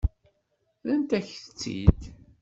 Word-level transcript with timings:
Rrant-ak-tt-id. 0.83 2.01